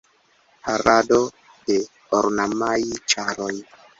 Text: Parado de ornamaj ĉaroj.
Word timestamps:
Parado 0.67 1.19
de 1.67 1.77
ornamaj 2.21 2.79
ĉaroj. 3.13 3.53